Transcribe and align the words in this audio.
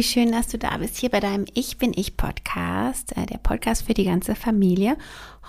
Wie 0.00 0.04
schön, 0.04 0.32
dass 0.32 0.46
du 0.46 0.56
da 0.56 0.78
bist 0.78 0.96
hier 0.96 1.10
bei 1.10 1.20
deinem 1.20 1.44
Ich 1.52 1.76
bin 1.76 1.92
ich 1.94 2.16
Podcast, 2.16 3.14
äh, 3.18 3.26
der 3.26 3.36
Podcast 3.36 3.82
für 3.82 3.92
die 3.92 4.06
ganze 4.06 4.34
Familie. 4.34 4.96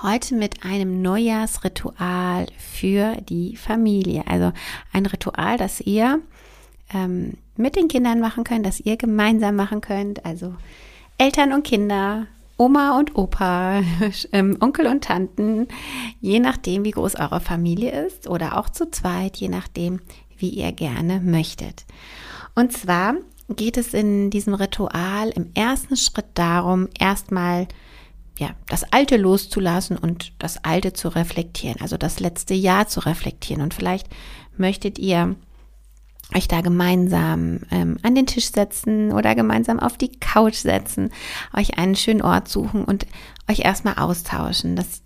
Heute 0.03 0.35
mit 0.35 0.65
einem 0.65 1.01
Neujahrsritual 1.01 2.47
für 2.57 3.15
die 3.29 3.55
Familie. 3.55 4.27
Also 4.27 4.51
ein 4.91 5.05
Ritual, 5.05 5.55
das 5.55 5.79
ihr 5.79 6.19
ähm, 6.93 7.35
mit 7.55 7.77
den 7.77 7.87
Kindern 7.87 8.19
machen 8.19 8.43
könnt, 8.43 8.65
das 8.65 8.81
ihr 8.81 8.97
gemeinsam 8.97 9.55
machen 9.55 9.79
könnt. 9.79 10.25
Also 10.25 10.53
Eltern 11.17 11.53
und 11.53 11.63
Kinder, 11.63 12.27
Oma 12.57 12.99
und 12.99 13.15
Opa, 13.15 13.83
ähm, 14.33 14.57
Onkel 14.59 14.87
und 14.87 15.05
Tanten, 15.05 15.69
je 16.19 16.41
nachdem, 16.41 16.83
wie 16.83 16.91
groß 16.91 17.15
eure 17.15 17.39
Familie 17.39 18.05
ist 18.05 18.27
oder 18.27 18.57
auch 18.57 18.67
zu 18.67 18.91
zweit, 18.91 19.37
je 19.37 19.47
nachdem, 19.47 20.01
wie 20.37 20.49
ihr 20.49 20.73
gerne 20.73 21.21
möchtet. 21.21 21.85
Und 22.53 22.73
zwar 22.73 23.15
geht 23.55 23.77
es 23.77 23.93
in 23.93 24.29
diesem 24.29 24.53
Ritual 24.53 25.29
im 25.29 25.51
ersten 25.53 25.95
Schritt 25.95 26.25
darum, 26.33 26.87
erstmal 26.97 27.67
ja, 28.39 28.51
das 28.67 28.83
Alte 28.91 29.17
loszulassen 29.17 29.97
und 29.97 30.33
das 30.39 30.63
Alte 30.63 30.93
zu 30.93 31.09
reflektieren, 31.09 31.79
also 31.81 31.97
das 31.97 32.19
letzte 32.19 32.53
Jahr 32.53 32.87
zu 32.87 33.01
reflektieren. 33.01 33.61
Und 33.61 33.73
vielleicht 33.73 34.07
möchtet 34.57 34.97
ihr 34.97 35.35
euch 36.35 36.47
da 36.47 36.61
gemeinsam 36.61 37.59
ähm, 37.71 37.97
an 38.03 38.15
den 38.15 38.25
Tisch 38.25 38.51
setzen 38.51 39.11
oder 39.11 39.35
gemeinsam 39.35 39.79
auf 39.79 39.97
die 39.97 40.11
Couch 40.19 40.55
setzen, 40.55 41.11
euch 41.55 41.77
einen 41.77 41.95
schönen 41.95 42.21
Ort 42.21 42.47
suchen 42.47 42.85
und 42.85 43.05
euch 43.49 43.59
erstmal 43.59 43.95
austauschen, 43.95 44.75
dass 44.75 45.03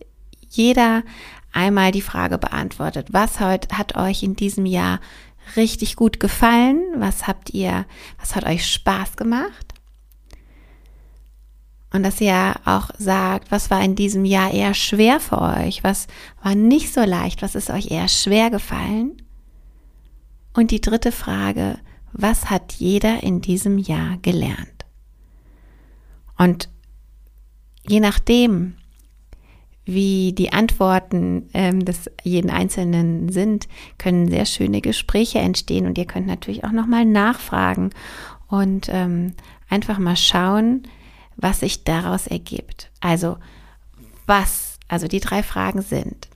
jeder 0.49 1.03
einmal 1.51 1.91
die 1.91 2.01
Frage 2.01 2.37
beantwortet, 2.37 3.07
was 3.11 3.39
heute 3.39 3.77
hat 3.77 3.95
euch 3.95 4.23
in 4.23 4.35
diesem 4.35 4.65
Jahr 4.65 4.99
richtig 5.55 5.95
gut 5.95 6.19
gefallen? 6.19 6.81
Was 6.97 7.27
habt 7.27 7.51
ihr, 7.51 7.85
was 8.19 8.35
hat 8.35 8.45
euch 8.45 8.65
Spaß 8.65 9.17
gemacht? 9.17 9.73
Und 11.91 12.03
dass 12.03 12.19
ihr 12.19 12.55
auch 12.65 12.89
sagt, 12.97 13.51
was 13.51 13.69
war 13.69 13.81
in 13.81 13.95
diesem 13.95 14.25
Jahr 14.25 14.51
eher 14.51 14.73
schwer 14.73 15.19
für 15.19 15.41
euch? 15.41 15.83
Was 15.83 16.07
war 16.43 16.53
nicht 16.53 16.93
so 16.93 17.01
leicht? 17.01 17.41
Was 17.41 17.55
ist 17.55 17.69
euch 17.69 17.89
eher 17.89 18.09
schwer 18.09 18.49
gefallen? 18.49 19.21
Und 20.53 20.71
die 20.71 20.81
dritte 20.81 21.11
Frage, 21.11 21.79
was 22.11 22.49
hat 22.49 22.73
jeder 22.73 23.23
in 23.23 23.41
diesem 23.41 23.77
Jahr 23.77 24.17
gelernt? 24.17 24.85
Und 26.37 26.69
je 27.87 27.99
nachdem, 27.99 28.75
wie 29.85 30.33
die 30.33 30.51
Antworten 30.51 31.49
ähm, 31.53 31.85
des 31.85 32.09
jeden 32.23 32.49
Einzelnen 32.49 33.29
sind, 33.29 33.67
können 33.97 34.29
sehr 34.29 34.45
schöne 34.45 34.81
Gespräche 34.81 35.39
entstehen 35.39 35.85
und 35.85 35.97
ihr 35.97 36.05
könnt 36.05 36.27
natürlich 36.27 36.63
auch 36.63 36.71
nochmal 36.71 37.05
nachfragen 37.05 37.91
und 38.47 38.87
ähm, 38.89 39.33
einfach 39.69 39.99
mal 39.99 40.17
schauen, 40.17 40.83
was 41.35 41.59
sich 41.59 41.83
daraus 41.83 42.27
ergibt. 42.27 42.91
Also 42.99 43.37
was, 44.25 44.79
also 44.87 45.07
die 45.07 45.19
drei 45.19 45.43
Fragen 45.43 45.81
sind, 45.81 46.29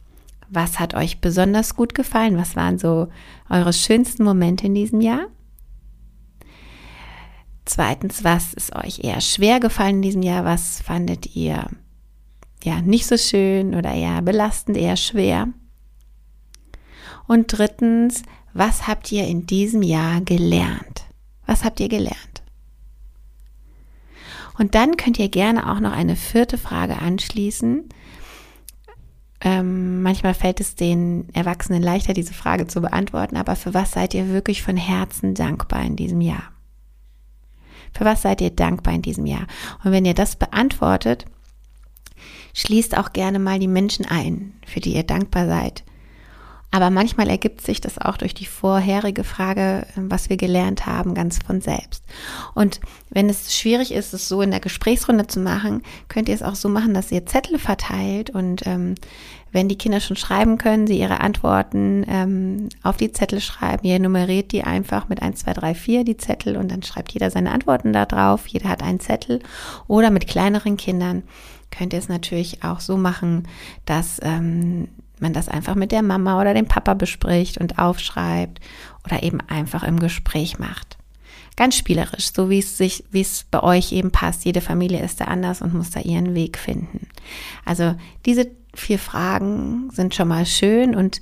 was 0.50 0.80
hat 0.80 0.94
euch 0.94 1.22
besonders 1.22 1.75
gut 1.75 1.94
gefallen? 1.94 2.38
Was 2.38 2.56
waren 2.56 2.80
so 2.80 3.08
eure 3.50 3.73
schönsten 3.73 4.23
Momente 4.23 4.67
in 4.67 4.73
diesem 4.73 5.02
Jahr? 5.02 5.28
Zweitens, 7.66 8.23
was 8.23 8.53
ist 8.53 8.75
euch 8.75 9.03
eher 9.03 9.22
schwer 9.22 9.59
gefallen 9.59 9.97
in 9.97 10.02
diesem 10.02 10.23
Jahr? 10.23 10.44
Was 10.45 10.81
fandet 10.81 11.36
ihr 11.36 11.67
ja, 12.63 12.81
nicht 12.81 13.06
so 13.06 13.17
schön 13.17 13.75
oder 13.75 13.94
eher 13.94 14.22
belastend, 14.22 14.78
eher 14.78 14.97
schwer? 14.97 15.47
Und 17.28 17.57
drittens, 17.57 18.23
was 18.53 18.88
habt 18.88 19.11
ihr 19.11 19.28
in 19.28 19.45
diesem 19.45 19.81
Jahr 19.81 20.22
gelernt? 20.22 21.06
Was 21.45 21.63
habt 21.63 21.79
ihr 21.79 21.89
gelernt? 21.89 22.44
Und 24.57 24.75
dann 24.75 24.97
könnt 24.97 25.19
ihr 25.19 25.29
gerne 25.29 25.72
auch 25.72 25.79
noch 25.79 25.94
eine 25.94 26.16
vierte 26.17 26.57
Frage 26.57 27.00
anschließen. 27.00 27.88
Ähm, 29.41 30.01
manchmal 30.01 30.34
fällt 30.34 30.59
es 30.59 30.75
den 30.75 31.29
Erwachsenen 31.34 31.81
leichter, 31.81 32.13
diese 32.13 32.34
Frage 32.34 32.67
zu 32.67 32.81
beantworten, 32.81 33.38
aber 33.38 33.55
für 33.55 33.73
was 33.73 33.91
seid 33.91 34.13
ihr 34.13 34.28
wirklich 34.28 34.61
von 34.61 34.75
Herzen 34.75 35.34
dankbar 35.34 35.84
in 35.85 35.95
diesem 35.95 36.19
Jahr? 36.19 36.51
Für 37.94 38.03
was 38.03 38.22
seid 38.22 38.41
ihr 38.41 38.50
dankbar 38.50 38.94
in 38.94 39.01
diesem 39.01 39.25
Jahr? 39.25 39.47
Und 39.84 39.94
wenn 39.94 40.03
ihr 40.03 40.13
das 40.13 40.35
beantwortet, 40.35 41.25
Schließt 42.53 42.97
auch 42.97 43.13
gerne 43.13 43.39
mal 43.39 43.59
die 43.59 43.67
Menschen 43.67 44.05
ein, 44.05 44.53
für 44.65 44.79
die 44.79 44.95
ihr 44.95 45.03
dankbar 45.03 45.47
seid. 45.47 45.83
Aber 46.71 46.91
manchmal 46.91 47.29
ergibt 47.29 47.61
sich 47.61 47.81
das 47.81 47.97
auch 47.97 48.15
durch 48.15 48.35
die 48.35 48.45
vorherige 48.45 49.23
Frage, 49.23 49.87
was 49.95 50.29
wir 50.29 50.37
gelernt 50.37 50.85
haben, 50.85 51.15
ganz 51.15 51.39
von 51.39 51.61
selbst. 51.61 52.03
Und 52.53 52.79
wenn 53.09 53.27
es 53.27 53.57
schwierig 53.57 53.91
ist, 53.91 54.13
es 54.13 54.27
so 54.27 54.43
in 54.43 54.51
der 54.51 54.59
Gesprächsrunde 54.59 55.25
zu 55.25 55.39
machen, 55.39 55.81
könnt 56.09 56.29
ihr 56.29 56.35
es 56.35 56.43
auch 56.43 56.53
so 56.53 56.69
machen, 56.69 56.93
dass 56.93 57.11
ihr 57.11 57.25
Zettel 57.25 57.57
verteilt 57.57 58.29
und 58.29 58.67
ähm, 58.67 58.93
wenn 59.51 59.67
die 59.67 59.79
Kinder 59.79 59.99
schon 59.99 60.16
schreiben 60.16 60.59
können, 60.59 60.85
sie 60.85 60.99
ihre 60.99 61.21
Antworten 61.21 62.05
ähm, 62.07 62.69
auf 62.83 62.97
die 62.97 63.11
Zettel 63.11 63.41
schreiben. 63.41 63.83
Ihr 63.83 63.99
nummeriert 63.99 64.51
die 64.51 64.63
einfach 64.63 65.09
mit 65.09 65.23
1, 65.23 65.39
2, 65.39 65.53
3, 65.53 65.73
4 65.73 66.03
die 66.03 66.17
Zettel 66.17 66.55
und 66.55 66.71
dann 66.71 66.83
schreibt 66.83 67.13
jeder 67.13 67.31
seine 67.31 67.51
Antworten 67.51 67.91
da 67.91 68.05
drauf. 68.05 68.45
Jeder 68.45 68.69
hat 68.69 68.83
einen 68.83 68.99
Zettel. 68.99 69.39
Oder 69.87 70.11
mit 70.11 70.27
kleineren 70.27 70.77
Kindern 70.77 71.23
könnt 71.72 71.94
ihr 71.94 72.00
es 72.00 72.09
natürlich 72.09 72.63
auch 72.63 72.80
so 72.80 72.97
machen, 72.97 73.47
dass 73.85 74.19
ähm, 74.22 74.88
man 75.19 75.34
das 75.34 75.50
einfach 75.50 75.75
mit 75.75 75.91
der 75.91 76.02
Mama 76.02 76.40
oder 76.40 76.53
dem 76.53 76.68
Papa 76.68 76.94
bespricht 76.94 77.57
und 77.57 77.78
aufschreibt 77.78 78.59
oder 79.06 79.24
eben 79.24 79.40
einfach 79.41 79.84
im 79.84 80.00
Gespräch 80.00 80.59
macht. 80.59 80.97
Ganz 81.56 81.75
spielerisch, 81.75 82.31
so 82.34 82.50
wie 82.50 82.59
es 82.59 82.78
sich, 82.78 83.03
wie 83.12 83.22
es 83.22 83.46
bei 83.52 83.62
euch 83.62 83.91
eben 83.91 84.12
passt. 84.12 84.46
Jede 84.46 84.62
Familie 84.62 85.03
ist 85.03 85.19
da 85.19 85.25
anders 85.25 85.62
und 85.62 85.74
muss 85.74 85.90
da 85.90 86.00
ihren 86.00 86.34
Weg 86.34 86.58
finden. 86.58 87.08
Also 87.66 87.96
diese 88.25 88.50
vier 88.74 89.00
Fragen 89.00 89.90
sind 89.91 90.16
schon 90.16 90.29
mal 90.29 90.46
schön 90.46 90.96
und 90.96 91.22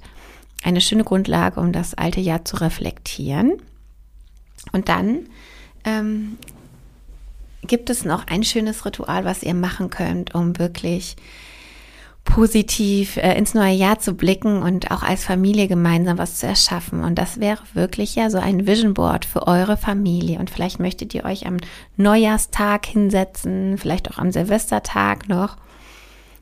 eine 0.64 0.82
schöne 0.82 1.04
Grundlage, 1.04 1.60
um 1.60 1.72
das 1.72 1.96
alte 1.96 2.22
Jahr 2.22 2.46
zu 2.46 2.58
reflektieren. 2.58 3.54
Und 4.74 4.90
dann 4.90 5.28
ähm, 5.86 6.38
gibt 7.68 7.90
es 7.90 8.06
noch 8.06 8.28
ein 8.28 8.44
schönes 8.44 8.86
Ritual, 8.86 9.26
was 9.26 9.44
ihr 9.44 9.54
machen 9.54 9.90
könnt, 9.90 10.34
um 10.36 10.58
wirklich 10.58 11.16
positiv 12.28 13.18
äh, 13.18 13.38
ins 13.38 13.54
neue 13.54 13.74
Jahr 13.74 14.00
zu 14.00 14.14
blicken 14.14 14.62
und 14.62 14.92
auch 14.92 15.02
als 15.02 15.24
Familie 15.24 15.68
gemeinsam 15.68 16.18
was 16.18 16.40
zu 16.40 16.46
erschaffen. 16.46 17.04
Und 17.04 17.16
das 17.16 17.40
wäre 17.40 17.62
wirklich 17.74 18.16
ja 18.16 18.30
so 18.30 18.38
ein 18.38 18.68
Vision 18.68 18.94
Board 18.94 19.26
für 19.26 19.48
eure 19.48 19.78
Familie. 19.78 20.38
Und 20.38 20.50
vielleicht 20.50 20.80
möchtet 20.80 21.16
ihr 21.16 21.26
euch 21.26 21.48
am 21.48 21.58
Neujahrstag 21.96 22.86
hinsetzen, 22.86 23.78
vielleicht 23.78 24.12
auch 24.12 24.18
am 24.18 24.32
Silvestertag 24.32 25.30
noch. 25.30 25.58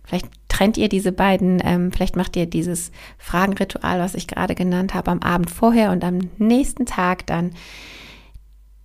Vielleicht 0.03 0.28
trennt 0.50 0.78
ihr 0.78 0.90
diese 0.90 1.12
beiden, 1.12 1.62
ähm, 1.64 1.91
vielleicht 1.91 2.16
macht 2.16 2.35
ihr 2.35 2.46
dieses 2.46 2.91
Fragenritual, 3.18 4.00
was 4.00 4.16
ich 4.16 4.28
gerade 4.28 4.56
genannt 4.56 4.94
habe, 4.94 5.12
am 5.12 5.22
Abend 5.22 5.50
vorher 5.50 5.91
und 5.91 6.03
am 6.03 6.30
nächsten 6.38 6.85
Tag 6.85 7.25
dann 7.28 7.52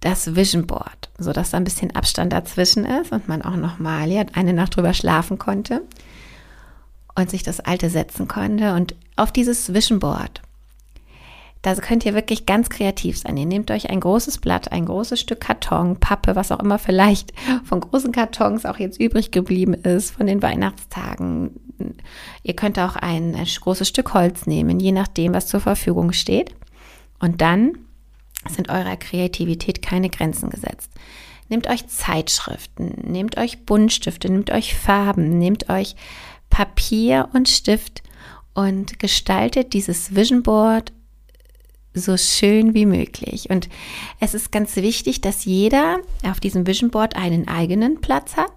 das 0.00 0.34
Vision 0.34 0.66
Board, 0.66 1.10
so 1.18 1.32
dass 1.32 1.50
da 1.50 1.58
ein 1.58 1.64
bisschen 1.64 1.94
Abstand 1.94 2.32
dazwischen 2.32 2.84
ist 2.84 3.12
und 3.12 3.28
man 3.28 3.42
auch 3.42 3.56
noch 3.56 3.78
mal 3.78 4.10
ja, 4.10 4.24
eine 4.32 4.52
Nacht 4.52 4.76
drüber 4.76 4.94
schlafen 4.94 5.38
konnte 5.38 5.82
und 7.14 7.30
sich 7.30 7.42
das 7.42 7.60
alte 7.60 7.90
setzen 7.90 8.26
konnte 8.26 8.74
und 8.74 8.94
auf 9.16 9.30
dieses 9.30 9.74
Vision 9.74 9.98
Board. 9.98 10.40
Da 11.62 11.74
könnt 11.74 12.06
ihr 12.06 12.14
wirklich 12.14 12.46
ganz 12.46 12.70
kreativ 12.70 13.18
sein. 13.18 13.36
Ihr 13.36 13.44
nehmt 13.44 13.70
euch 13.70 13.90
ein 13.90 14.00
großes 14.00 14.38
Blatt, 14.38 14.72
ein 14.72 14.86
großes 14.86 15.20
Stück 15.20 15.41
Karton, 15.41 16.00
Pappe, 16.00 16.34
was 16.34 16.50
auch 16.53 16.60
immer 16.60 16.78
vielleicht 16.78 17.34
von 17.64 17.80
großen 17.80 18.12
Kartons 18.12 18.64
auch 18.64 18.78
jetzt 18.78 18.98
übrig 18.98 19.30
geblieben 19.30 19.74
ist 19.74 20.12
von 20.12 20.26
den 20.26 20.41
Weihnachtstagen. 20.41 21.50
Ihr 22.42 22.56
könnt 22.56 22.78
auch 22.78 22.96
ein, 22.96 23.34
ein 23.34 23.44
großes 23.44 23.88
Stück 23.88 24.14
Holz 24.14 24.46
nehmen, 24.46 24.80
je 24.80 24.92
nachdem, 24.92 25.34
was 25.34 25.48
zur 25.48 25.60
Verfügung 25.60 26.12
steht. 26.12 26.54
Und 27.18 27.42
dann 27.42 27.72
sind 28.48 28.71
eurer 28.71 28.97
Kreativität 28.97 29.83
keine 29.83 30.10
Grenzen 30.10 30.51
gesetzt. 30.51 30.91
Nehmt 31.48 31.69
euch 31.69 31.89
Zeitschriften, 31.89 32.95
nehmt 33.10 33.37
euch 33.37 33.65
Buntstifte, 33.66 34.31
nehmt 34.31 34.51
euch 34.51 34.75
Farben, 34.75 35.39
nehmt 35.39 35.69
euch 35.69 35.97
Papier 36.48 37.28
und 37.33 37.48
Stift 37.48 38.03
und 38.54 38.98
gestaltet 38.98 39.72
dieses 39.72 40.15
Vision 40.15 40.42
Board 40.42 40.92
so 41.92 42.16
schön 42.16 42.75
wie 42.75 42.87
möglich. 42.87 43.51
Und 43.51 43.69
es 44.21 44.34
ist 44.34 44.53
ganz 44.53 44.77
wichtig, 44.77 45.21
dass 45.21 45.45
jeder 45.45 45.98
auf 46.22 46.39
diesem 46.39 46.66
Vision 46.66 46.91
Board 46.91 47.16
einen 47.16 47.48
eigenen 47.48 48.01
Platz 48.01 48.37
hat 48.37 48.53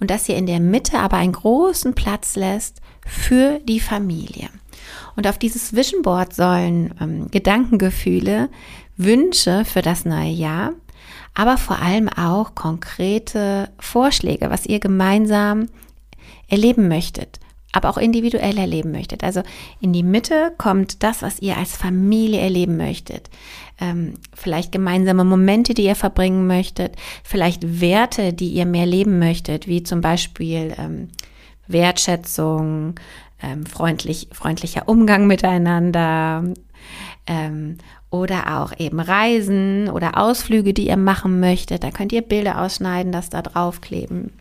und 0.00 0.10
dass 0.10 0.28
ihr 0.28 0.36
in 0.36 0.46
der 0.46 0.60
Mitte 0.60 0.98
aber 0.98 1.16
einen 1.16 1.32
großen 1.32 1.94
Platz 1.94 2.36
lässt 2.36 2.80
für 3.06 3.60
die 3.60 3.80
Familie. 3.80 4.48
Und 5.16 5.26
auf 5.26 5.38
dieses 5.38 5.74
Vision 5.74 6.02
Board 6.02 6.34
sollen 6.34 6.94
ähm, 7.00 7.30
Gedankengefühle, 7.30 8.48
Wünsche 8.96 9.64
für 9.64 9.82
das 9.82 10.04
neue 10.04 10.30
Jahr, 10.30 10.72
aber 11.34 11.56
vor 11.56 11.80
allem 11.80 12.08
auch 12.08 12.54
konkrete 12.54 13.70
Vorschläge, 13.78 14.50
was 14.50 14.66
ihr 14.66 14.80
gemeinsam 14.80 15.68
erleben 16.48 16.88
möchtet. 16.88 17.40
aber 17.72 17.88
auch 17.88 17.96
individuell 17.96 18.58
erleben 18.58 18.92
möchtet. 18.92 19.24
Also 19.24 19.42
in 19.80 19.92
die 19.94 20.02
Mitte 20.02 20.52
kommt 20.58 21.02
das, 21.02 21.22
was 21.22 21.40
ihr 21.40 21.56
als 21.56 21.74
Familie 21.74 22.40
erleben 22.40 22.76
möchtet. 22.76 23.30
Ähm, 23.80 24.14
vielleicht 24.34 24.72
gemeinsame 24.72 25.24
Momente, 25.24 25.72
die 25.72 25.84
ihr 25.84 25.96
verbringen 25.96 26.46
möchtet, 26.46 26.96
vielleicht 27.24 27.80
Werte, 27.80 28.34
die 28.34 28.50
ihr 28.50 28.66
mehr 28.66 28.86
leben 28.86 29.18
möchtet, 29.18 29.66
wie 29.66 29.82
zum 29.82 30.02
Beispiel 30.02 30.74
ähm, 30.78 31.08
Wertschätzung, 31.66 32.96
ähm, 33.42 33.66
freundlich, 33.66 34.28
freundlicher 34.32 34.88
Umgang 34.88 35.26
miteinander 35.26 36.44
ähm, 37.26 37.78
oder 38.10 38.60
auch 38.60 38.78
eben 38.78 39.00
Reisen 39.00 39.88
oder 39.88 40.18
Ausflüge, 40.18 40.74
die 40.74 40.88
ihr 40.88 40.96
machen 40.96 41.40
möchtet. 41.40 41.82
Da 41.82 41.90
könnt 41.90 42.12
ihr 42.12 42.22
Bilder 42.22 42.60
ausschneiden, 42.60 43.12
das 43.12 43.30
da 43.30 43.42
draufkleben. 43.42 44.32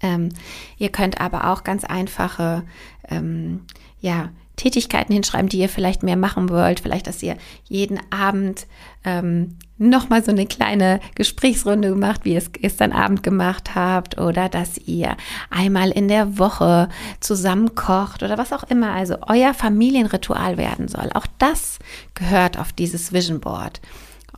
Ähm, 0.00 0.30
ihr 0.78 0.90
könnt 0.90 1.20
aber 1.20 1.52
auch 1.52 1.64
ganz 1.64 1.84
einfache, 1.84 2.64
ähm, 3.08 3.62
ja, 4.00 4.30
Tätigkeiten 4.56 5.12
hinschreiben, 5.12 5.48
die 5.48 5.58
ihr 5.58 5.68
vielleicht 5.68 6.02
mehr 6.02 6.16
machen 6.16 6.48
wollt. 6.48 6.80
Vielleicht, 6.80 7.06
dass 7.06 7.22
ihr 7.22 7.36
jeden 7.64 7.98
Abend 8.10 8.66
ähm, 9.04 9.56
nochmal 9.88 10.24
so 10.24 10.30
eine 10.30 10.46
kleine 10.46 11.00
Gesprächsrunde 11.14 11.94
macht, 11.94 12.24
wie 12.24 12.32
ihr 12.32 12.38
es 12.38 12.52
gestern 12.52 12.92
Abend 12.92 13.22
gemacht 13.22 13.74
habt. 13.74 14.18
Oder 14.18 14.48
dass 14.48 14.78
ihr 14.78 15.16
einmal 15.50 15.90
in 15.90 16.08
der 16.08 16.38
Woche 16.38 16.88
zusammen 17.20 17.74
kocht 17.74 18.22
oder 18.22 18.38
was 18.38 18.52
auch 18.52 18.64
immer. 18.64 18.92
Also 18.92 19.16
euer 19.26 19.54
Familienritual 19.54 20.56
werden 20.56 20.88
soll. 20.88 21.10
Auch 21.14 21.26
das 21.38 21.78
gehört 22.14 22.58
auf 22.58 22.72
dieses 22.72 23.12
Vision 23.12 23.40
Board. 23.40 23.80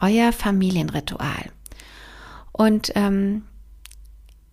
Euer 0.01 0.33
Familienritual. 0.33 1.51
Und 2.53 2.93
ähm, 2.95 3.43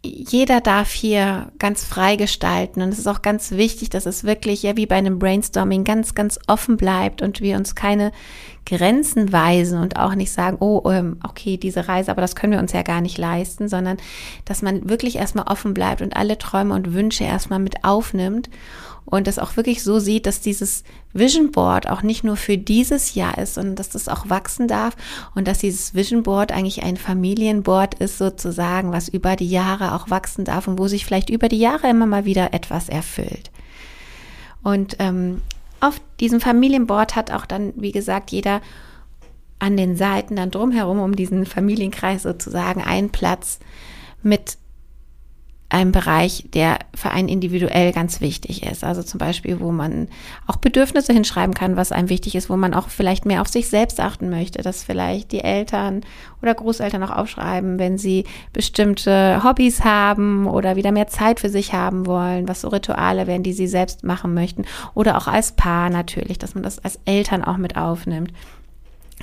jeder 0.04 0.62
darf 0.62 0.92
hier 0.92 1.52
ganz 1.60 1.86
frei 1.86 2.16
gestalten 2.16 2.82
und 2.82 2.90
es 2.90 2.98
ist 2.98 3.08
auch 3.08 3.22
ganz 3.22 3.52
wichtig, 3.52 3.92
dass 3.92 4.08
es 4.08 4.24
wirklich 4.24 4.64
ja 4.64 4.76
wie 4.76 4.88
bei 4.88 4.96
einem 4.96 5.20
Brainstorming 5.20 5.84
ganz, 5.84 6.16
ganz 6.16 6.40
offen 6.48 6.78
bleibt 6.78 7.22
und 7.22 7.40
wir 7.42 7.56
uns 7.56 7.76
keine 7.76 8.12
Grenzen 8.66 9.32
weisen 9.34 9.80
und 9.80 9.98
auch 9.98 10.16
nicht 10.16 10.32
sagen, 10.32 10.58
oh, 10.60 10.90
ähm, 10.90 11.18
okay, 11.28 11.58
diese 11.58 11.88
Reise, 11.88 12.12
aber 12.12 12.22
das 12.22 12.36
können 12.36 12.54
wir 12.54 12.60
uns 12.60 12.74
ja 12.74 12.84
gar 12.84 13.02
nicht 13.02 13.18
leisten, 13.18 13.68
sondern 13.68 13.98
dass 14.46 14.62
man 14.62 14.90
wirklich 14.90 15.18
erstmal 15.18 15.48
offen 15.48 15.74
bleibt 15.74 16.02
und 16.02 16.16
alle 16.16 16.38
Träume 16.38 16.74
und 16.74 16.94
Wünsche 16.94 17.24
erstmal 17.24 17.60
mit 17.60 17.84
aufnimmt 17.84 18.50
und 19.06 19.28
das 19.28 19.40
auch 19.40 19.58
wirklich 19.58 19.84
so 19.84 20.00
sieht, 20.00 20.26
dass 20.26 20.42
dieses 20.42 20.84
Vision 21.12 21.52
Board 21.52 21.90
auch 21.90 22.02
nicht 22.02 22.24
nur 22.24 22.38
für 22.38 22.58
dieses 22.58 23.16
Jahr 23.16 23.38
ist, 23.38 23.56
sondern 23.56 23.76
dass 23.76 23.90
das 23.90 24.08
auch 24.08 24.30
wachsen 24.30 24.68
darf 24.68 24.96
und 25.36 25.48
dass 25.48 25.60
dieses 25.60 25.94
Vision 25.94 26.24
Board 26.24 26.52
eigentlich 26.52 26.84
ein 26.84 26.98
Familienboard 26.98 27.96
ist 27.96 28.18
sozusagen, 28.18 28.92
was 28.92 29.10
über 29.10 29.36
die 29.36 29.50
Jahre 29.50 29.96
auch 29.96 30.10
wachsen 30.10 30.46
darf 30.46 30.68
und 30.68 30.78
wo 30.80 30.88
sich 30.88 31.06
vielleicht 31.06 31.30
über 31.30 31.50
die 31.50 31.60
Jahre 31.60 31.90
immer 31.90 32.06
mal 32.06 32.26
wieder 32.26 32.54
etwas 32.54 32.90
erfüllt. 32.90 33.52
Und 34.64 34.96
ähm, 35.00 35.42
auf 35.82 36.00
diesem 36.20 36.40
Familienboard 36.40 37.16
hat 37.16 37.32
auch 37.32 37.46
dann, 37.46 37.74
wie 37.76 37.92
gesagt, 37.92 38.32
jeder 38.32 38.62
an 39.60 39.78
den 39.78 39.96
Seiten 39.96 40.36
dann 40.36 40.52
drumherum 40.52 41.00
um 41.00 41.16
diesen 41.16 41.46
Familienkreis 41.46 42.24
sozusagen 42.24 42.82
einen 42.82 43.10
Platz 43.10 43.60
mit 44.24 44.58
einem 45.72 45.92
Bereich, 45.92 46.46
der 46.54 46.80
für 46.94 47.12
einen 47.12 47.30
individuell 47.30 47.94
ganz 47.94 48.20
wichtig 48.20 48.64
ist. 48.64 48.84
Also 48.84 49.04
zum 49.04 49.20
Beispiel, 49.20 49.60
wo 49.60 49.72
man 49.72 50.10
auch 50.46 50.58
Bedürfnisse 50.58 51.14
hinschreiben 51.14 51.54
kann, 51.54 51.78
was 51.78 51.92
einem 51.92 52.10
wichtig 52.10 52.36
ist, 52.36 52.50
wo 52.50 52.58
man 52.58 52.74
auch 52.74 52.90
vielleicht 52.90 53.26
mehr 53.26 53.42
auf 53.42 53.48
sich 53.48 53.70
selbst 53.70 54.00
achten 54.00 54.30
möchte, 54.30 54.62
dass 54.62 54.84
vielleicht 54.84 55.32
die 55.32 55.42
Eltern 55.42 56.02
oder 56.42 56.54
Großeltern 56.54 57.04
auch 57.04 57.16
aufschreiben, 57.16 57.80
wenn 57.80 57.98
sie 57.98 58.26
bestimmte 58.52 59.42
Hobbys 59.44 59.84
haben 59.84 60.46
oder 60.46 60.76
wieder 60.76 60.92
mehr 60.92 61.08
Zeit 61.08 61.40
für 61.40 61.50
sich 61.50 61.74
haben 61.74 62.06
wollen, 62.06 62.48
was 62.48 62.62
so 62.62 62.68
Rituale 62.68 63.26
wären, 63.26 63.44
die 63.44 63.54
sie 63.54 63.68
selbst 63.68 64.04
machen 64.04 64.34
möchten. 64.34 64.66
Oder 64.94 65.18
auch 65.18 65.28
als 65.28 65.54
Paar 65.54 65.90
natürlich, 65.90 66.38
dass 66.38 66.54
man 66.54 66.64
das 66.64 66.80
als 66.80 67.00
Eltern 67.06 67.44
auch 67.44 67.58
mit 67.58 67.78
aufnimmt 67.78 68.34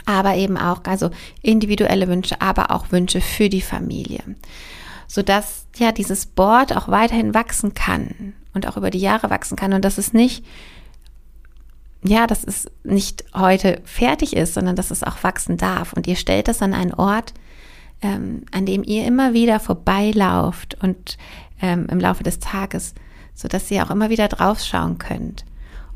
aber 0.07 0.37
eben 0.37 0.57
auch 0.57 0.85
also 0.85 1.11
individuelle 1.43 2.07
Wünsche, 2.07 2.41
aber 2.41 2.71
auch 2.71 2.93
Wünsche 2.93 3.21
für 3.21 3.49
die 3.49 3.61
Familie 3.61 4.23
sodass 5.09 5.67
ja 5.77 5.91
dieses 5.91 6.27
Board 6.27 6.77
auch 6.77 6.87
weiterhin 6.87 7.35
wachsen 7.35 7.75
kann 7.75 8.35
und 8.55 8.69
auch 8.69 8.77
über 8.77 8.91
die 8.91 9.01
Jahre 9.01 9.31
wachsen 9.31 9.57
kann 9.57 9.73
und 9.73 9.85
dass 9.85 9.99
es 9.99 10.13
nicht 10.13 10.45
ja, 12.05 12.27
dass 12.27 12.45
es 12.45 12.71
nicht 12.85 13.25
heute 13.35 13.81
fertig 13.85 14.37
ist, 14.37 14.55
sondern 14.55 14.77
dass 14.77 14.93
es 14.93 15.03
auch 15.03 15.25
wachsen 15.25 15.57
darf. 15.57 15.93
Und 15.93 16.07
ihr 16.07 16.15
stellt 16.15 16.47
das 16.47 16.63
an 16.63 16.73
einen 16.73 16.95
Ort, 16.95 17.35
ähm, 18.03 18.45
an 18.53 18.67
dem 18.67 18.85
ihr 18.85 19.05
immer 19.05 19.35
wieder 19.35 19.59
vorbeilauft 19.59 20.77
und 20.81 21.19
ähm, 21.61 21.87
im 21.91 21.99
Laufe 21.99 22.23
des 22.23 22.39
Tages, 22.39 22.95
sodass 23.35 23.71
ihr 23.71 23.85
auch 23.85 23.91
immer 23.91 24.11
wieder 24.11 24.29
draufschauen 24.29 24.99
könnt. 24.99 25.45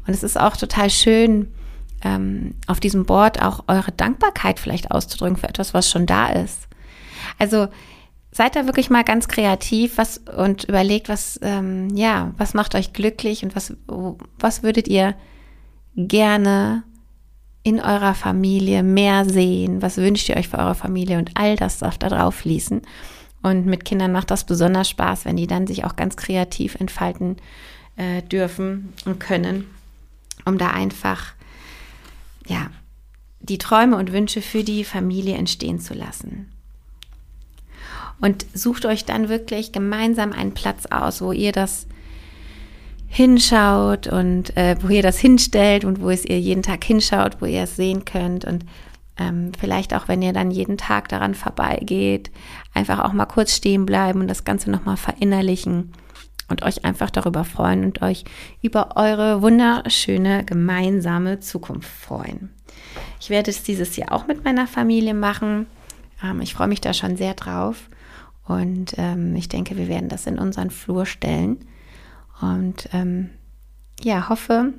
Und 0.06 0.12
es 0.12 0.25
ist 0.25 0.38
auch 0.38 0.56
total 0.56 0.91
schön, 0.91 1.53
ähm, 2.03 2.56
auf 2.67 2.81
diesem 2.81 3.06
Board 3.06 3.41
auch 3.41 3.64
eure 3.69 3.93
Dankbarkeit 3.93 4.59
vielleicht 4.59 4.91
auszudrücken 4.91 5.37
für 5.37 5.49
etwas, 5.49 5.73
was 5.73 5.88
schon 5.88 6.06
da 6.06 6.26
ist. 6.26 6.67
Also 7.38 7.69
seid 8.32 8.56
da 8.56 8.67
wirklich 8.67 8.90
mal 8.90 9.05
ganz 9.05 9.29
kreativ 9.29 9.99
was, 9.99 10.19
und 10.19 10.64
überlegt, 10.64 11.08
was, 11.08 11.38
ähm, 11.43 11.94
ja, 11.94 12.32
was 12.38 12.55
macht 12.55 12.75
euch 12.75 12.93
glücklich 12.93 13.44
und 13.44 13.55
was, 13.55 13.76
was 14.38 14.62
würdet 14.62 14.88
ihr 14.88 15.14
gerne 15.96 16.82
in 17.62 17.79
eurer 17.79 18.14
Familie 18.14 18.82
mehr 18.82 19.26
sehen? 19.26 19.82
Was 19.82 19.99
wünscht 19.99 20.29
ihr 20.31 20.37
euch 20.37 20.49
für 20.49 20.58
eure 20.58 20.75
Familie? 20.75 21.19
Und 21.19 21.32
all 21.34 21.56
das 21.56 21.79
darf 21.79 21.99
da 21.99 22.08
drauf 22.08 22.37
fließen. 22.37 22.82
Und 23.43 23.67
mit 23.67 23.84
Kindern 23.84 24.12
macht 24.12 24.31
das 24.31 24.44
besonders 24.44 24.88
Spaß, 24.88 25.26
wenn 25.26 25.37
die 25.37 25.46
dann 25.46 25.67
sich 25.67 25.85
auch 25.85 25.94
ganz 25.94 26.17
kreativ 26.17 26.76
entfalten 26.76 27.37
äh, 27.96 28.23
dürfen 28.23 28.94
und 29.05 29.20
können, 29.20 29.67
um 30.44 30.58
da 30.58 30.70
einfach, 30.70 31.35
ja, 32.46 32.70
die 33.40 33.58
Träume 33.58 33.96
und 33.96 34.12
Wünsche 34.12 34.40
für 34.40 34.62
die 34.62 34.85
Familie 34.85 35.37
entstehen 35.37 35.81
zu 35.81 35.94
lassen. 35.94 36.51
Und 38.22 38.46
sucht 38.54 38.86
euch 38.86 39.04
dann 39.04 39.28
wirklich 39.28 39.72
gemeinsam 39.72 40.32
einen 40.32 40.54
Platz 40.54 40.86
aus, 40.86 41.20
wo 41.20 41.32
ihr 41.32 41.52
das 41.52 41.86
hinschaut 43.08 44.06
und 44.06 44.56
äh, 44.56 44.76
wo 44.80 44.88
ihr 44.88 45.02
das 45.02 45.19
hinstellt 45.19 45.84
und 45.84 46.00
wo 46.00 46.08
es 46.08 46.24
ihr 46.24 46.40
jeden 46.40 46.62
Tag 46.62 46.82
hinschaut, 46.82 47.42
wo 47.42 47.46
ihr 47.46 47.64
es 47.64 47.76
sehen 47.76 48.06
könnt 48.06 48.46
und 48.46 48.64
ähm, 49.19 49.52
vielleicht 49.58 49.92
auch, 49.92 50.08
wenn 50.08 50.22
ihr 50.22 50.32
dann 50.32 50.50
jeden 50.50 50.78
Tag 50.78 51.08
daran 51.08 51.34
vorbeigeht, 51.34 52.30
einfach 52.73 53.00
auch 53.00 53.12
mal 53.12 53.26
kurz 53.26 53.54
stehen 53.54 53.85
bleiben 53.85 54.20
und 54.20 54.28
das 54.28 54.44
Ganze 54.44 54.70
nochmal 54.70 54.97
verinnerlichen 54.97 55.92
und 56.49 56.62
euch 56.62 56.85
einfach 56.85 57.11
darüber 57.11 57.44
freuen 57.44 57.85
und 57.85 58.02
euch 58.02 58.25
über 58.62 58.97
eure 58.97 59.42
wunderschöne 59.42 60.44
gemeinsame 60.44 61.40
Zukunft 61.40 61.90
freuen. 61.90 62.50
Ich 63.20 63.30
werde 63.30 63.50
es 63.50 63.62
dieses 63.62 63.97
Jahr 63.97 64.12
auch 64.12 64.26
mit 64.26 64.44
meiner 64.44 64.66
Familie 64.66 65.14
machen. 65.14 65.66
Ähm, 66.25 66.40
ich 66.40 66.54
freue 66.54 66.68
mich 66.68 66.80
da 66.80 66.94
schon 66.94 67.16
sehr 67.16 67.35
drauf. 67.35 67.88
Und 68.52 68.94
ähm, 68.99 69.35
ich 69.35 69.49
denke, 69.49 69.76
wir 69.76 69.88
werden 69.88 70.09
das 70.09 70.26
in 70.26 70.38
unseren 70.38 70.71
Flur 70.71 71.06
stellen. 71.06 71.59
Und 72.40 72.88
ähm, 72.92 73.30
ja, 74.02 74.28
hoffe, 74.28 74.75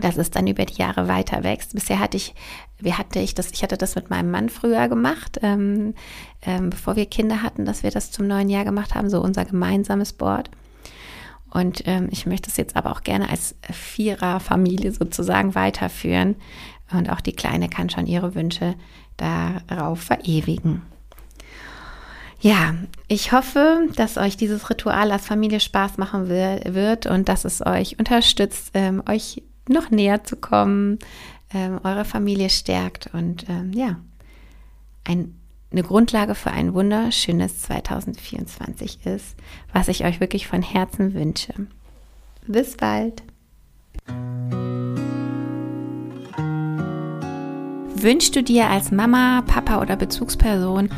dass 0.00 0.18
es 0.18 0.30
dann 0.30 0.46
über 0.46 0.66
die 0.66 0.80
Jahre 0.80 1.08
weiter 1.08 1.42
wächst. 1.42 1.74
Bisher 1.74 1.98
hatte 1.98 2.18
ich, 2.18 2.34
wie 2.78 2.92
hatte 2.92 3.20
ich 3.20 3.34
das, 3.34 3.50
ich 3.52 3.62
hatte 3.62 3.78
das 3.78 3.94
mit 3.94 4.10
meinem 4.10 4.30
Mann 4.30 4.48
früher 4.50 4.88
gemacht, 4.88 5.38
ähm, 5.42 5.94
ähm, 6.42 6.70
bevor 6.70 6.96
wir 6.96 7.06
Kinder 7.06 7.42
hatten, 7.42 7.64
dass 7.64 7.82
wir 7.82 7.90
das 7.90 8.10
zum 8.10 8.26
neuen 8.26 8.50
Jahr 8.50 8.64
gemacht 8.64 8.94
haben, 8.94 9.08
so 9.08 9.20
unser 9.20 9.44
gemeinsames 9.44 10.12
Board. 10.12 10.50
Und 11.50 11.82
ähm, 11.86 12.08
ich 12.10 12.26
möchte 12.26 12.50
es 12.50 12.56
jetzt 12.56 12.76
aber 12.76 12.92
auch 12.92 13.02
gerne 13.02 13.30
als 13.30 13.56
Vierer-Familie 13.62 14.92
sozusagen 14.92 15.54
weiterführen. 15.54 16.36
Und 16.92 17.10
auch 17.10 17.20
die 17.20 17.32
Kleine 17.32 17.68
kann 17.68 17.90
schon 17.90 18.06
ihre 18.06 18.34
Wünsche 18.34 18.74
darauf 19.16 20.00
verewigen. 20.00 20.82
Ja, 22.42 22.74
ich 23.06 23.32
hoffe, 23.32 23.88
dass 23.96 24.16
euch 24.16 24.38
dieses 24.38 24.70
Ritual 24.70 25.12
als 25.12 25.26
Familie 25.26 25.60
Spaß 25.60 25.98
machen 25.98 26.28
wird 26.28 27.04
und 27.06 27.28
dass 27.28 27.44
es 27.44 27.64
euch 27.64 27.98
unterstützt, 27.98 28.70
ähm, 28.72 29.02
euch 29.06 29.42
noch 29.68 29.90
näher 29.90 30.24
zu 30.24 30.36
kommen, 30.36 30.98
ähm, 31.52 31.80
eure 31.84 32.06
Familie 32.06 32.48
stärkt 32.48 33.10
und 33.12 33.46
ähm, 33.50 33.72
ja, 33.74 34.00
ein, 35.04 35.34
eine 35.70 35.82
Grundlage 35.82 36.34
für 36.34 36.50
ein 36.50 36.72
wunderschönes 36.72 37.60
2024 37.62 39.04
ist, 39.04 39.36
was 39.74 39.88
ich 39.88 40.04
euch 40.04 40.18
wirklich 40.20 40.46
von 40.46 40.62
Herzen 40.62 41.12
wünsche. 41.12 41.52
Bis 42.46 42.74
bald! 42.74 43.22
Wünschst 47.96 48.34
du 48.34 48.42
dir 48.42 48.70
als 48.70 48.90
Mama, 48.90 49.42
Papa 49.46 49.82
oder 49.82 49.94
Bezugsperson 49.94 50.88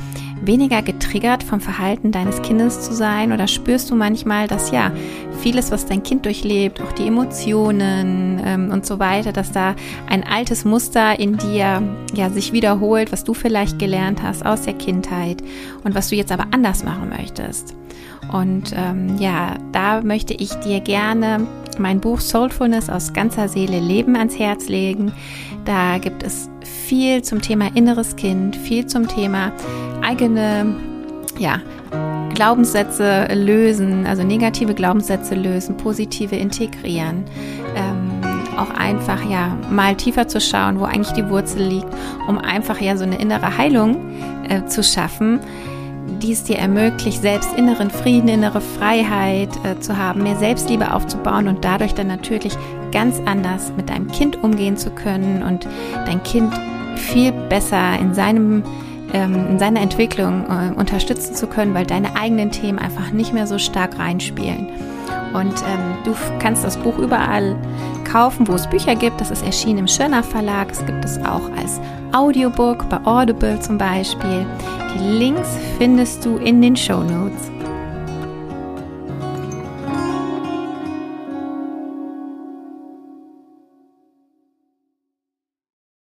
weniger 0.42 0.82
getriggert 0.82 1.42
vom 1.42 1.60
Verhalten 1.60 2.12
deines 2.12 2.42
Kindes 2.42 2.82
zu 2.82 2.92
sein? 2.92 3.32
Oder 3.32 3.48
spürst 3.48 3.90
du 3.90 3.94
manchmal, 3.94 4.48
dass 4.48 4.70
ja 4.70 4.92
vieles, 5.40 5.70
was 5.70 5.86
dein 5.86 6.02
Kind 6.02 6.24
durchlebt, 6.24 6.80
auch 6.82 6.92
die 6.92 7.06
Emotionen 7.06 8.40
ähm, 8.44 8.70
und 8.70 8.84
so 8.84 8.98
weiter, 8.98 9.32
dass 9.32 9.52
da 9.52 9.74
ein 10.08 10.24
altes 10.24 10.64
Muster 10.64 11.18
in 11.18 11.36
dir 11.36 11.82
ja 12.14 12.30
sich 12.30 12.52
wiederholt, 12.52 13.12
was 13.12 13.24
du 13.24 13.34
vielleicht 13.34 13.78
gelernt 13.78 14.22
hast 14.22 14.44
aus 14.44 14.62
der 14.62 14.74
Kindheit 14.74 15.42
und 15.84 15.94
was 15.94 16.08
du 16.08 16.16
jetzt 16.16 16.32
aber 16.32 16.46
anders 16.50 16.84
machen 16.84 17.08
möchtest? 17.08 17.74
Und 18.32 18.72
ähm, 18.76 19.18
ja, 19.18 19.56
da 19.72 20.00
möchte 20.00 20.34
ich 20.34 20.54
dir 20.54 20.80
gerne 20.80 21.46
mein 21.78 22.00
Buch 22.00 22.20
Soulfulness 22.20 22.88
aus 22.88 23.12
ganzer 23.12 23.48
Seele 23.48 23.80
Leben 23.80 24.16
ans 24.16 24.38
Herz 24.38 24.68
legen. 24.68 25.12
Da 25.64 25.98
gibt 25.98 26.22
es 26.22 26.48
viel 26.60 27.22
zum 27.22 27.40
Thema 27.40 27.74
inneres 27.74 28.16
Kind, 28.16 28.56
viel 28.56 28.86
zum 28.86 29.08
Thema 29.08 29.52
eigene, 30.02 30.74
ja, 31.38 31.60
Glaubenssätze 32.34 33.28
lösen, 33.34 34.06
also 34.06 34.22
negative 34.22 34.74
Glaubenssätze 34.74 35.34
lösen, 35.34 35.76
positive 35.76 36.34
integrieren. 36.34 37.24
Ähm, 37.76 38.10
auch 38.56 38.70
einfach 38.78 39.22
ja 39.28 39.56
mal 39.70 39.96
tiefer 39.96 40.28
zu 40.28 40.40
schauen, 40.40 40.78
wo 40.78 40.84
eigentlich 40.84 41.12
die 41.12 41.28
Wurzel 41.28 41.62
liegt, 41.62 41.88
um 42.28 42.38
einfach 42.38 42.80
ja 42.80 42.96
so 42.96 43.04
eine 43.04 43.18
innere 43.18 43.56
Heilung 43.56 44.10
äh, 44.48 44.64
zu 44.66 44.82
schaffen 44.82 45.40
die 46.22 46.32
es 46.32 46.44
dir 46.44 46.58
ermöglicht, 46.58 47.20
selbst 47.20 47.52
inneren 47.56 47.90
Frieden, 47.90 48.28
innere 48.28 48.60
Freiheit 48.60 49.50
äh, 49.64 49.78
zu 49.80 49.96
haben, 49.96 50.22
mehr 50.22 50.36
Selbstliebe 50.36 50.94
aufzubauen 50.94 51.48
und 51.48 51.64
dadurch 51.64 51.94
dann 51.94 52.06
natürlich 52.06 52.56
ganz 52.92 53.20
anders 53.26 53.72
mit 53.76 53.90
deinem 53.90 54.08
Kind 54.08 54.42
umgehen 54.42 54.76
zu 54.76 54.90
können 54.90 55.42
und 55.42 55.66
dein 56.06 56.22
Kind 56.22 56.52
viel 56.96 57.32
besser 57.32 57.98
in 57.98 58.14
seinem 58.14 58.62
ähm, 59.12 59.34
in 59.50 59.58
seiner 59.58 59.80
Entwicklung 59.80 60.44
äh, 60.46 60.72
unterstützen 60.74 61.34
zu 61.34 61.46
können, 61.46 61.74
weil 61.74 61.86
deine 61.86 62.16
eigenen 62.16 62.50
Themen 62.50 62.78
einfach 62.78 63.10
nicht 63.10 63.32
mehr 63.32 63.46
so 63.46 63.58
stark 63.58 63.98
reinspielen. 63.98 64.68
Und 65.32 65.54
ähm, 65.62 65.96
du 66.04 66.14
kannst 66.38 66.64
das 66.64 66.76
Buch 66.76 66.98
überall 66.98 67.56
kaufen, 68.10 68.48
wo 68.48 68.54
es 68.54 68.66
Bücher 68.66 68.94
gibt. 68.94 69.20
Das 69.20 69.30
ist 69.30 69.44
erschienen 69.44 69.80
im 69.80 69.88
Schirner 69.88 70.22
Verlag. 70.22 70.70
Es 70.70 70.84
gibt 70.84 71.04
es 71.04 71.18
auch 71.18 71.50
als 71.56 71.80
Audiobook 72.12 72.88
bei 72.88 72.98
Audible 73.04 73.58
zum 73.60 73.78
Beispiel. 73.78 74.46
Die 74.94 75.04
Links 75.18 75.56
findest 75.78 76.24
du 76.24 76.36
in 76.36 76.60
den 76.60 76.76
Show 76.76 77.02
Notes. 77.02 77.51